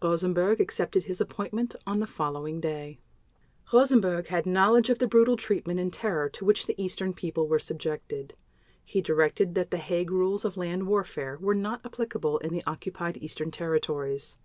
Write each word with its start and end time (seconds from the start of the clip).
Rosenberg 0.00 0.62
accepted 0.62 1.04
his 1.04 1.20
appointment 1.20 1.76
on 1.86 1.98
the 2.00 2.06
following 2.06 2.58
day. 2.58 3.00
Rosenberg 3.70 4.28
had 4.28 4.46
knowledge 4.46 4.88
of 4.88 4.98
the 4.98 5.06
brutal 5.06 5.36
treatment 5.36 5.78
and 5.78 5.92
terror 5.92 6.26
to 6.30 6.44
which 6.46 6.64
the 6.66 6.82
Eastern 6.82 7.12
people 7.12 7.46
were 7.48 7.58
subjected. 7.58 8.34
He 8.82 9.02
directed 9.02 9.54
that 9.56 9.70
the 9.70 9.76
Hague 9.76 10.10
Rules 10.10 10.46
of 10.46 10.56
Land 10.56 10.86
Warfare 10.86 11.36
were 11.38 11.54
not 11.54 11.84
applicable 11.84 12.38
in 12.38 12.50
the 12.50 12.64
Occupied 12.66 13.18
Eastern 13.18 13.50
Territories. 13.50 14.38